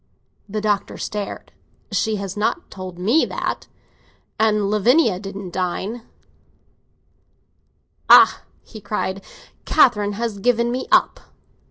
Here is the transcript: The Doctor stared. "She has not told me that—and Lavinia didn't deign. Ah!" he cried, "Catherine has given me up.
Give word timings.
The 0.49 0.61
Doctor 0.61 0.97
stared. 0.97 1.51
"She 1.91 2.15
has 2.15 2.35
not 2.35 2.71
told 2.71 2.97
me 2.97 3.23
that—and 3.23 4.67
Lavinia 4.71 5.19
didn't 5.19 5.51
deign. 5.51 6.01
Ah!" 8.09 8.41
he 8.63 8.81
cried, 8.81 9.23
"Catherine 9.65 10.13
has 10.13 10.39
given 10.39 10.71
me 10.71 10.87
up. 10.91 11.19